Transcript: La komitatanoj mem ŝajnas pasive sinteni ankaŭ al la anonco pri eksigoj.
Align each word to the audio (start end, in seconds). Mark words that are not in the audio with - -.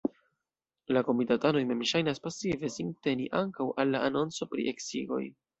La 0.97 1.03
komitatanoj 1.09 1.61
mem 1.73 1.83
ŝajnas 1.91 2.23
pasive 2.25 2.73
sinteni 2.79 3.29
ankaŭ 3.43 3.71
al 3.85 3.95
la 3.97 4.03
anonco 4.11 4.53
pri 4.57 4.71
eksigoj. 4.77 5.25